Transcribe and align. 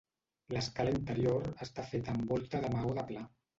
L'escala 0.55 0.93
interior 0.99 1.45
està 1.67 1.87
feta 1.93 2.17
amb 2.17 2.35
volta 2.35 2.65
de 2.67 2.75
maó 2.79 2.99
de 3.01 3.07
pla. 3.15 3.31